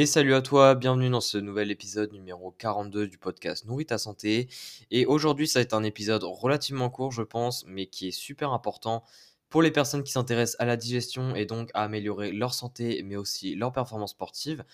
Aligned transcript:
Et 0.00 0.06
salut 0.06 0.32
à 0.32 0.40
toi, 0.40 0.74
bienvenue 0.76 1.10
dans 1.10 1.20
ce 1.20 1.36
nouvel 1.36 1.70
épisode 1.70 2.10
numéro 2.14 2.52
42 2.52 3.06
du 3.06 3.18
podcast 3.18 3.66
Nourris 3.66 3.84
ta 3.84 3.98
santé. 3.98 4.48
Et 4.90 5.04
aujourd'hui, 5.04 5.46
ça 5.46 5.58
va 5.58 5.62
être 5.62 5.74
un 5.74 5.82
épisode 5.82 6.24
relativement 6.24 6.88
court, 6.88 7.12
je 7.12 7.20
pense, 7.20 7.66
mais 7.66 7.84
qui 7.84 8.08
est 8.08 8.10
super 8.10 8.54
important 8.54 9.04
pour 9.50 9.60
les 9.60 9.70
personnes 9.70 10.02
qui 10.02 10.12
s'intéressent 10.12 10.58
à 10.58 10.64
la 10.64 10.78
digestion 10.78 11.34
et 11.34 11.44
donc 11.44 11.68
à 11.74 11.82
améliorer 11.82 12.32
leur 12.32 12.54
santé, 12.54 13.02
mais 13.04 13.16
aussi 13.16 13.54
leur 13.56 13.72
performance 13.72 14.12
sportive, 14.12 14.64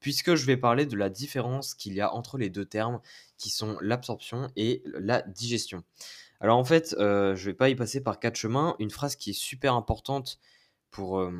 puisque 0.00 0.34
je 0.34 0.44
vais 0.44 0.58
parler 0.58 0.84
de 0.84 0.96
la 0.96 1.08
différence 1.08 1.74
qu'il 1.74 1.94
y 1.94 2.02
a 2.02 2.12
entre 2.12 2.36
les 2.36 2.50
deux 2.50 2.66
termes, 2.66 3.00
qui 3.38 3.48
sont 3.48 3.78
l'absorption 3.80 4.48
et 4.54 4.82
la 4.84 5.22
digestion. 5.22 5.82
Alors 6.40 6.58
en 6.58 6.64
fait, 6.64 6.94
euh, 6.98 7.34
je 7.36 7.40
ne 7.40 7.52
vais 7.52 7.56
pas 7.56 7.70
y 7.70 7.74
passer 7.74 8.02
par 8.02 8.20
quatre 8.20 8.36
chemins. 8.36 8.76
Une 8.78 8.90
phrase 8.90 9.16
qui 9.16 9.30
est 9.30 9.32
super 9.32 9.72
importante 9.76 10.38
pour, 10.94 11.18
euh, 11.18 11.32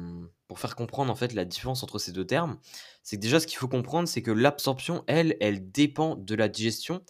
pour 0.49 0.59
faire 0.59 0.75
comprendre 0.75 1.13
en 1.13 1.15
fait 1.15 1.33
la 1.33 1.45
différence 1.45 1.85
entre 1.85 2.01
ces 2.01 2.11
deux 2.11 2.27
termes, 2.27 2.59
c'est 3.05 3.17
que 3.17 3.23
déjà 3.23 3.39
ce 3.39 3.47
qu'il 3.47 3.57
faut 3.57 3.69
comprendre, 3.69 4.09
c'est 4.09 4.21
que 4.21 4.33
l'absorption, 4.33 5.05
elle, 5.07 5.37
elle 5.41 5.71
dépend 5.71 6.17
de 6.17 6.35
la 6.35 6.49
digestion 6.49 7.03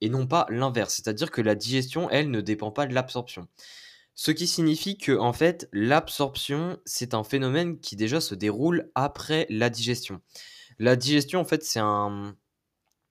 et 0.00 0.08
non 0.08 0.26
pas 0.26 0.46
l'inverse. 0.50 0.94
C'est-à-dire 0.94 1.30
que 1.30 1.40
la 1.40 1.54
digestion, 1.54 2.10
elle, 2.10 2.32
ne 2.32 2.40
dépend 2.40 2.72
pas 2.72 2.86
de 2.86 2.92
l'absorption. 2.92 3.46
Ce 4.16 4.32
qui 4.32 4.48
signifie 4.48 4.98
que 4.98 5.16
en 5.16 5.32
fait, 5.32 5.68
l'absorption, 5.72 6.76
c'est 6.84 7.14
un 7.14 7.22
phénomène 7.22 7.78
qui 7.78 7.94
déjà 7.94 8.20
se 8.20 8.34
déroule 8.34 8.90
après 8.96 9.46
la 9.48 9.70
digestion. 9.70 10.20
La 10.80 10.96
digestion, 10.96 11.38
en 11.38 11.44
fait, 11.44 11.62
c'est 11.62 11.78
un, 11.78 12.36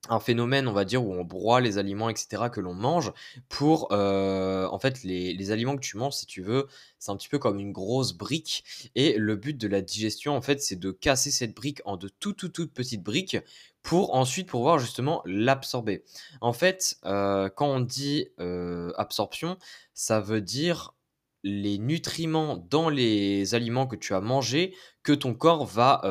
un 0.10 0.20
phénomène, 0.20 0.68
on 0.68 0.74
va 0.74 0.84
dire, 0.84 1.06
où 1.06 1.14
on 1.14 1.24
broie 1.24 1.62
les 1.62 1.78
aliments, 1.78 2.10
etc., 2.10 2.44
que 2.52 2.60
l'on 2.60 2.74
mange, 2.74 3.14
pour, 3.50 3.90
euh, 3.92 4.68
en 4.68 4.80
fait, 4.80 5.04
les, 5.04 5.52
aliments 5.52 5.76
que 5.76 5.82
tu 5.82 5.98
manges, 5.98 6.14
si 6.14 6.26
tu 6.26 6.42
veux, 6.42 6.68
c'est 6.98 7.12
un 7.12 7.18
petit 7.18 7.30
peu 7.30 7.38
comme 7.38 7.60
une 7.60 7.72
grosse 7.72 8.14
brique, 8.14 8.64
et 8.96 9.18
le 9.18 9.36
but 9.36 9.58
de 9.58 9.68
la 9.68 9.82
digestion, 9.82 10.36
en 10.36 10.42
fait, 10.42 10.62
c'est 10.62 10.78
de 10.80 10.92
casser 10.92 11.30
cette 11.30 11.56
brique 11.56 11.82
en 11.86 11.98
de 11.98 12.08
toutes, 12.08 12.38
toutes, 12.38 12.54
toutes 12.54 12.74
petites 12.74 13.04
briques, 13.04 13.38
pour 13.84 14.16
ensuite 14.16 14.48
pouvoir 14.48 14.80
justement 14.80 15.22
l'absorber. 15.26 16.04
En 16.40 16.54
fait, 16.54 16.98
euh, 17.06 17.50
quand 17.50 17.68
on 17.68 17.80
dit 17.80 18.28
euh, 18.40 18.92
absorption, 18.98 19.58
ça 19.94 20.20
veut 20.20 20.42
dire 20.42 20.96
les 21.44 21.80
nutriments 21.80 22.58
dans 22.58 22.90
les 22.90 23.56
aliments 23.56 23.88
que 23.88 23.96
tu 23.96 24.14
as 24.14 24.22
mangés, 24.22 24.76
que 25.04 25.14
ton 25.14 25.34
corps 25.34 25.66
va, 25.66 26.02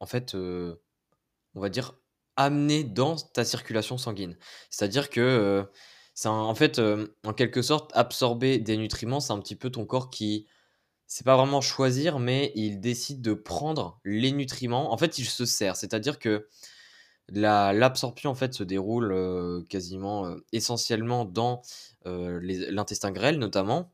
en 0.00 0.06
fait, 0.06 0.34
on 0.34 1.60
va 1.60 1.70
dire, 1.70 1.94
amener 2.36 2.84
dans 2.84 3.16
ta 3.16 3.44
circulation 3.44 3.98
sanguine. 3.98 4.36
C'est-à-dire 4.70 5.10
que, 5.10 5.66
c'est 6.14 6.28
en 6.28 6.54
fait, 6.54 6.80
en 7.24 7.32
quelque 7.32 7.62
sorte, 7.62 7.90
absorber 7.94 8.58
des 8.58 8.76
nutriments, 8.76 9.20
c'est 9.20 9.32
un 9.32 9.40
petit 9.40 9.56
peu 9.56 9.70
ton 9.70 9.86
corps 9.86 10.10
qui 10.10 10.46
c'est 11.12 11.24
pas 11.24 11.36
vraiment 11.36 11.60
choisir, 11.60 12.18
mais 12.18 12.52
il 12.54 12.80
décide 12.80 13.20
de 13.20 13.34
prendre 13.34 14.00
les 14.02 14.32
nutriments. 14.32 14.94
En 14.94 14.96
fait, 14.96 15.18
il 15.18 15.26
se 15.26 15.44
sert. 15.44 15.76
C'est-à-dire 15.76 16.18
que 16.18 16.48
l'absorption, 17.28 18.30
en 18.30 18.34
fait, 18.34 18.54
se 18.54 18.64
déroule, 18.64 19.66
quasiment, 19.68 20.34
essentiellement 20.52 21.26
dans, 21.26 21.60
l'intestin 22.06 23.10
grêle, 23.10 23.38
notamment. 23.38 23.92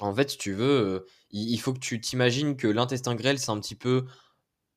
En 0.00 0.14
fait, 0.14 0.30
si 0.30 0.38
tu 0.38 0.54
veux, 0.54 1.06
il 1.32 1.58
faut 1.58 1.74
que 1.74 1.80
tu 1.80 2.00
t'imagines 2.00 2.56
que 2.56 2.66
l'intestin 2.66 3.14
grêle, 3.14 3.38
c'est 3.38 3.50
un 3.50 3.60
petit 3.60 3.74
peu, 3.74 4.06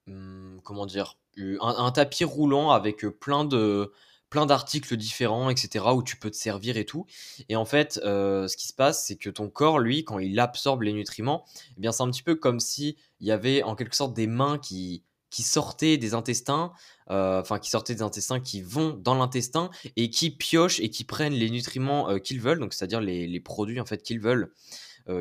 mmh, 0.07 0.59
comment 0.63 0.85
dire? 0.85 1.17
Un, 1.61 1.91
tapis 1.91 2.23
roulant 2.23 2.71
avec 2.71 3.05
plein 3.19 3.45
de 3.45 3.91
plein 4.29 4.45
d'articles 4.45 4.97
différents, 4.97 5.49
etc., 5.49 5.85
où 5.93 6.03
tu 6.03 6.17
peux 6.17 6.29
te 6.29 6.35
servir 6.35 6.75
et 6.75 6.85
tout. 6.85 7.05
Et 7.47 7.55
en 7.55 7.63
fait, 7.63 7.93
ce 7.93 8.57
qui 8.57 8.67
se 8.67 8.73
passe, 8.73 9.05
c'est 9.05 9.15
que 9.15 9.29
ton 9.29 9.49
corps, 9.49 9.79
lui, 9.79 10.03
quand 10.03 10.19
il 10.19 10.37
absorbe 10.39 10.81
les 10.81 10.93
nutriments, 10.93 11.45
eh 11.77 11.79
bien, 11.79 11.91
c'est 11.91 12.03
un 12.03 12.09
petit 12.09 12.23
peu 12.23 12.35
comme 12.35 12.59
si 12.59 12.97
il 13.21 13.27
y 13.27 13.31
avait 13.31 13.63
en 13.63 13.75
quelque 13.75 13.95
sorte 13.95 14.13
des 14.13 14.27
mains 14.27 14.57
qui, 14.57 15.03
qui 15.29 15.43
sortaient 15.43 15.97
des 15.97 16.13
intestins, 16.13 16.71
qui 17.07 17.69
sortaient 17.69 17.95
des 17.95 18.01
intestins, 18.01 18.39
qui 18.39 18.61
vont 18.61 18.91
dans 18.91 19.15
l'intestin 19.15 19.69
et 19.95 20.09
qui 20.09 20.31
piochent 20.31 20.79
et 20.79 20.89
qui 20.89 21.03
prennent 21.03 21.33
les 21.33 21.49
nutriments 21.49 22.17
qu'ils 22.19 22.41
veulent, 22.41 22.59
donc 22.59 22.73
c'est-à-dire 22.73 23.01
les, 23.01 23.27
les, 23.27 23.39
produits 23.39 23.79
en 23.79 23.85
fait 23.85 24.01
qu'ils 24.01 24.19
veulent. 24.19 24.53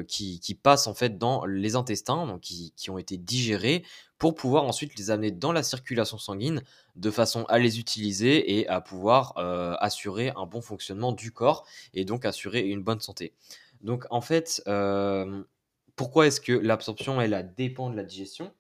qui, 0.09 0.41
qui, 0.41 0.55
passent 0.55 0.87
en 0.87 0.95
fait 0.95 1.19
dans 1.19 1.45
les 1.45 1.77
intestins, 1.77 2.27
donc 2.27 2.41
qui, 2.41 2.73
qui, 2.77 2.91
ont 2.91 2.97
été 2.97 3.17
digérés 3.17 3.85
pour 4.25 4.35
pouvoir 4.35 4.65
ensuite 4.65 4.99
les 4.99 5.11
amener 5.11 5.31
dans 5.33 5.53
la 5.53 5.63
circulation 5.63 6.17
sanguine 6.17 6.63
de 6.97 7.11
façon 7.11 7.45
à 7.51 7.59
les 7.59 7.79
utiliser 7.79 8.59
et 8.59 8.67
à 8.69 8.81
pouvoir 8.81 9.35
euh, 9.37 9.75
assurer 9.81 10.33
un 10.35 10.47
bon 10.47 10.63
fonctionnement 10.63 11.13
du 11.13 11.31
corps 11.31 11.67
et 11.93 12.07
donc 12.07 12.25
assurer 12.25 12.61
une 12.61 12.83
bonne 12.83 13.01
santé. 13.01 13.35
Donc 13.83 14.07
en 14.09 14.23
fait, 14.23 14.63
euh, 14.67 15.45
pourquoi 15.95 16.27
est-ce 16.27 16.41
que 16.41 16.55
l'absorption 16.55 17.21
elle 17.21 17.53
dépend 17.55 17.91
de 17.91 17.97
la 17.97 18.03
digestion? 18.03 18.51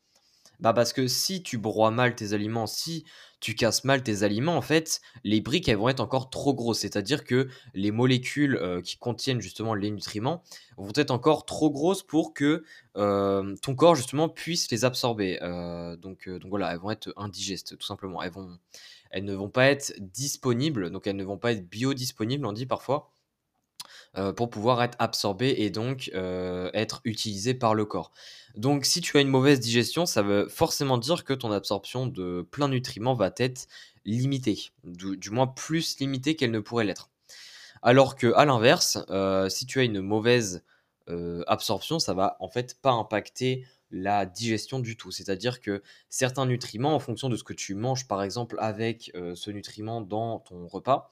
Bah 0.60 0.72
parce 0.72 0.92
que 0.92 1.09
si 1.09 1.42
tu 1.42 1.59
broies 1.59 1.91
mal 1.91 2.15
tes 2.15 2.32
aliments, 2.32 2.66
si 2.66 3.04
tu 3.44 3.54
casses 3.54 3.84
mal 3.84 4.03
tes 4.03 4.22
aliments, 4.22 4.56
en 4.56 4.62
fait, 4.62 5.03
les 5.22 5.42
briques, 5.42 5.69
elles 5.69 5.76
vont 5.76 5.91
être 5.91 6.00
encore 6.00 6.31
trop 6.31 6.54
grosses. 6.54 6.78
C'est-à-dire 6.78 7.25
que 7.25 7.48
les 7.75 7.91
molécules 7.91 8.56
euh, 8.56 8.81
qui 8.81 8.97
contiennent 8.97 9.41
justement 9.43 9.75
les 9.75 9.91
nutriments 9.91 10.43
vont 10.78 10.93
être 10.94 11.10
encore 11.10 11.44
trop 11.44 11.70
grosses 11.70 12.03
pour 12.03 12.32
que 12.32 12.64
euh, 12.97 13.54
ton 13.60 13.75
corps, 13.75 13.97
justement, 13.97 14.31
puisse 14.31 14.70
les 14.70 14.87
absorber. 14.87 15.38
Euh, 15.43 15.94
donc, 15.97 16.28
voilà, 16.48 16.72
elles 16.72 16.78
vont 16.78 16.91
être 16.91 17.12
indigestes, 17.16 17.76
tout 17.76 17.87
simplement. 17.87 18.22
Elles 19.10 19.25
ne 19.25 19.34
vont 19.34 19.50
pas 19.50 19.66
être 19.66 19.93
disponibles, 20.00 20.91
donc 20.91 21.06
elles 21.06 21.16
ne 21.16 21.25
vont 21.25 21.38
pas 21.38 21.53
être 21.53 21.69
biodisponibles, 21.69 22.47
on 22.47 22.53
dit 22.53 22.66
parfois. 22.66 23.13
Pour 24.36 24.48
pouvoir 24.48 24.82
être 24.82 24.97
absorbées 25.00 25.54
et 25.58 25.70
donc 25.70 26.10
être 26.14 27.00
utilisées 27.04 27.54
par 27.54 27.75
le 27.75 27.84
corps. 27.84 28.12
Donc, 28.54 28.84
si 28.84 29.00
tu 29.00 29.16
as 29.16 29.20
une 29.20 29.28
mauvaise 29.28 29.58
digestion, 29.58 30.06
ça 30.06 30.22
veut 30.22 30.47
forcément 30.48 30.97
dire 30.97 31.25
que 31.25 31.32
ton 31.32 31.50
absorption 31.50 32.06
de 32.06 32.47
plein 32.50 32.69
nutriments 32.69 33.14
va 33.14 33.32
être 33.36 33.66
limitée, 34.04 34.70
du, 34.84 35.30
moins 35.30 35.48
plus 35.48 35.98
limitée 35.98 36.36
qu'elle 36.36 36.52
ne 36.52 36.60
pourrait 36.60 36.84
l'être. 36.84 37.10
Alors 37.82 38.16
que, 38.16 38.32
à 38.34 38.44
l'inverse, 38.44 38.98
euh, 39.10 39.48
si 39.48 39.66
tu 39.66 39.80
as 39.80 39.82
une 39.82 40.00
mauvaise 40.00 40.62
euh, 41.08 41.42
absorption, 41.46 41.98
ça 41.98 42.14
va 42.14 42.36
en 42.41 42.48
fait 42.48 42.81
pas 42.81 42.92
impacter 42.92 43.66
la 43.94 44.27
digestion 44.27 44.81
du 44.81 44.97
tout. 44.97 45.12
C'est-à-dire 45.12 45.60
que 45.60 45.82
certains 46.10 46.47
nutriments, 46.47 46.94
en 46.94 46.99
fonction 46.99 47.28
de 47.28 47.37
ce 47.37 47.44
que 47.44 47.53
tu 47.53 47.75
manges, 47.75 48.09
par 48.09 48.22
exemple, 48.22 48.56
avec 48.59 49.12
euh, 49.15 49.37
ce 49.37 49.53
nutriment 49.53 50.00
dans 50.00 50.41
ton 50.41 50.66
repas, 50.66 51.10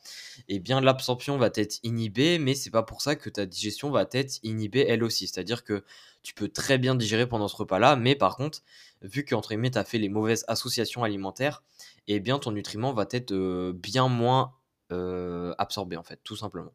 eh 0.48 0.58
bien 0.58 0.80
l'absorption 0.80 1.38
va 1.38 1.50
être 1.54 1.78
inhibée, 1.84 2.38
mais 2.38 2.54
c'est 2.54 2.70
pas 2.70 2.82
pour 2.82 3.00
ça 3.00 3.14
que 3.14 3.30
ta 3.30 3.46
digestion 3.46 3.90
va 3.90 4.06
être 4.12 4.40
inhibée 4.42 4.84
elle 4.86 5.04
aussi. 5.04 5.28
C'est-à-dire 5.28 5.62
que 5.62 5.84
tu 6.24 6.34
peux 6.34 6.48
très 6.48 6.76
bien 6.76 6.96
digérer 6.96 7.28
pendant 7.28 7.46
ce 7.46 7.56
repas-là, 7.56 7.94
mais 7.94 8.16
par 8.16 8.36
contre, 8.36 8.62
vu 9.00 9.24
qu'entre 9.24 9.50
guillemets, 9.50 9.70
tu 9.70 9.78
as 9.78 9.84
fait 9.84 9.98
les 9.98 10.08
mauvaises 10.08 10.44
associations 10.48 11.04
alimentaires, 11.04 11.62
eh 12.08 12.18
bien 12.18 12.40
ton 12.40 12.50
nutriment 12.50 12.92
va 12.92 13.06
être 13.12 13.30
euh, 13.30 13.72
bien 13.72 14.08
moins 14.08 14.54
euh, 14.90 15.54
absorbé, 15.58 15.96
en 15.96 16.02
fait, 16.02 16.20
tout 16.24 16.36
simplement. 16.36 16.72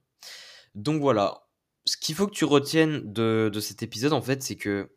Donc 0.73 1.01
voilà, 1.01 1.47
ce 1.83 1.97
qu'il 1.97 2.15
faut 2.15 2.27
que 2.27 2.33
tu 2.33 2.45
retiennes 2.45 3.11
de, 3.11 3.49
de 3.53 3.59
cet 3.59 3.83
épisode, 3.83 4.13
en 4.13 4.21
fait, 4.21 4.41
c'est 4.41 4.55
que 4.55 4.89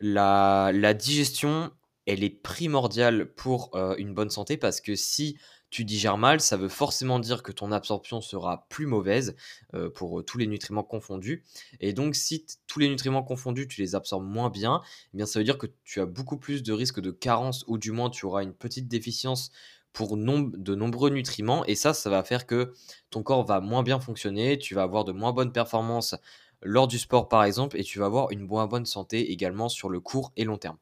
la, 0.00 0.94
digestion, 0.94 1.70
elle 2.06 2.24
est 2.24 2.30
primordiale 2.30 3.32
pour 3.34 3.74
euh, 3.74 3.94
une 3.96 4.14
bonne 4.14 4.30
santé 4.30 4.56
parce 4.56 4.80
que 4.80 4.94
si 4.94 5.36
tu 5.70 5.84
digères 5.84 6.16
mal, 6.16 6.40
ça 6.40 6.56
veut 6.56 6.68
forcément 6.68 7.18
dire 7.18 7.42
que 7.42 7.50
ton 7.50 7.72
absorption 7.72 8.20
sera 8.20 8.66
plus 8.68 8.86
mauvaise 8.86 9.34
euh, 9.74 9.90
pour 9.90 10.20
euh, 10.20 10.22
tous 10.22 10.38
les 10.38 10.46
nutriments 10.46 10.84
confondus. 10.84 11.44
Et 11.80 11.92
donc, 11.92 12.14
si 12.14 12.46
tous 12.66 12.78
les 12.78 12.88
nutriments 12.88 13.24
confondus, 13.24 13.66
tu 13.66 13.80
les 13.80 13.94
absorbes 13.94 14.24
moins 14.24 14.48
bien, 14.48 14.80
eh 15.12 15.16
bien, 15.16 15.26
ça 15.26 15.40
veut 15.40 15.44
dire 15.44 15.58
que 15.58 15.66
tu 15.84 16.00
as 16.00 16.06
beaucoup 16.06 16.38
plus 16.38 16.62
de 16.62 16.72
risques 16.72 17.00
de 17.00 17.10
carence 17.10 17.64
ou 17.66 17.78
du 17.78 17.90
moins 17.90 18.10
tu 18.10 18.26
auras 18.26 18.42
une 18.42 18.54
petite 18.54 18.88
déficience 18.88 19.50
pour 19.96 20.18
de 20.18 20.74
nombreux 20.74 21.08
nutriments. 21.08 21.64
Et 21.64 21.74
ça, 21.74 21.94
ça 21.94 22.10
va 22.10 22.22
faire 22.22 22.46
que 22.46 22.74
ton 23.08 23.22
corps 23.22 23.46
va 23.46 23.60
moins 23.60 23.82
bien 23.82 23.98
fonctionner, 23.98 24.58
tu 24.58 24.74
vas 24.74 24.82
avoir 24.82 25.04
de 25.04 25.12
moins 25.12 25.32
bonnes 25.32 25.52
performances 25.52 26.14
lors 26.60 26.86
du 26.86 26.98
sport 26.98 27.28
par 27.28 27.44
exemple, 27.44 27.78
et 27.78 27.82
tu 27.82 27.98
vas 27.98 28.04
avoir 28.04 28.30
une 28.30 28.40
moins 28.40 28.66
bonne 28.66 28.84
santé 28.84 29.32
également 29.32 29.70
sur 29.70 29.88
le 29.88 30.00
court 30.00 30.32
et 30.36 30.44
long 30.44 30.58
terme. 30.58 30.76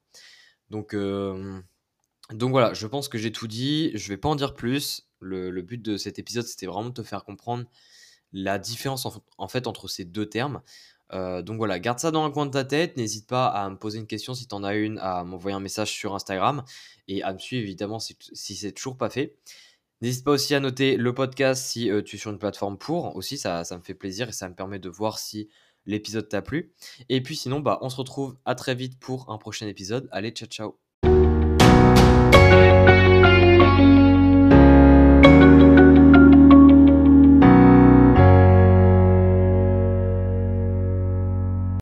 Donc, 0.71 0.95
euh, 0.95 1.61
donc 2.33 2.51
voilà, 2.51 2.75
je 2.75 2.89
pense 2.89 3.09
que 3.09 3.17
j'ai 3.17 3.31
tout 3.31 3.47
dit. 3.47 3.93
Je 3.95 4.09
vais 4.09 4.17
pas 4.17 4.29
en 4.29 4.35
dire 4.35 4.55
plus. 4.55 5.09
Le, 5.21 5.63
but 5.63 5.81
de 5.81 5.97
cet 5.97 6.19
épisode, 6.19 6.45
c'était 6.45 6.67
vraiment 6.67 6.89
de 6.89 6.95
te 6.95 7.03
faire 7.05 7.25
comprendre 7.25 7.65
la 8.33 8.59
différence 8.59 9.07
en, 9.39 9.49
fait 9.49 9.69
entre 9.69 9.87
ces 9.87 10.05
deux 10.05 10.27
termes. 10.27 10.61
Euh, 11.13 11.43
donc 11.43 11.59
voilà, 11.59 11.79
garde 11.79 11.99
ça 11.99 12.11
dans 12.11 12.25
un 12.25 12.31
coin 12.31 12.47
de 12.47 12.51
ta 12.51 12.65
tête. 12.65 12.97
N'hésite 12.97 13.27
pas 13.27 13.47
à 13.47 13.69
me 13.69 13.77
poser 13.77 13.99
une 13.99 14.07
question 14.07 14.35
si 14.35 14.49
tu 14.49 14.55
en 14.55 14.65
as 14.65 14.75
une, 14.75 14.99
à 14.99 15.25
m'envoyer 15.25 15.57
un 15.57 15.61
message 15.61 15.93
sur 15.93 16.15
Instagram 16.15 16.65
et 17.09 17.23
à 17.23 17.33
me 17.33 17.39
suivre 17.39 17.63
évidemment 17.63 17.99
si, 17.99 18.17
c'est 18.33 18.73
toujours 18.73 18.97
pas 18.97 19.11
fait. 19.11 19.37
N'hésite 20.01 20.25
pas 20.25 20.33
aussi 20.33 20.55
à 20.55 20.61
noter 20.61 20.97
le 20.97 21.15
podcast 21.15 21.65
si 21.65 21.91
euh, 21.91 22.03
tu 22.03 22.17
es 22.17 22.19
sur 22.19 22.31
une 22.31 22.39
plateforme 22.39 22.79
pour. 22.79 23.17
Aussi, 23.17 23.39
ça, 23.39 23.65
ça 23.65 23.77
me 23.79 23.83
fait 23.83 23.95
plaisir 23.95 24.29
et 24.29 24.33
ça 24.33 24.49
me 24.49 24.55
permet 24.55 24.79
de 24.79 24.89
voir 24.89 25.19
si 25.19 25.49
l'épisode 25.87 26.29
t'a 26.29 26.43
plu. 26.43 26.75
Et 27.09 27.23
puis 27.23 27.37
sinon, 27.37 27.61
bah, 27.61 27.79
on 27.83 27.89
se 27.89 27.97
retrouve 27.97 28.37
à 28.45 28.55
très 28.55 28.75
vite 28.75 28.99
pour 28.99 29.31
un 29.31 29.39
prochain 29.39 29.67
épisode. 29.67 30.09
Allez, 30.11 30.31
ciao 30.31 30.49
ciao 30.49 30.94